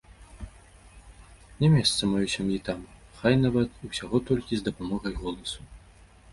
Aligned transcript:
Не 1.59 1.67
месца 1.73 2.01
маёй 2.15 2.29
сям'і 2.37 2.57
там, 2.71 2.81
хай 3.21 3.33
нават 3.45 3.69
і 3.83 3.93
ўсяго 3.93 4.17
толькі 4.33 4.53
з 4.63 4.69
дапамогай 4.73 5.13
голасу. 5.23 5.61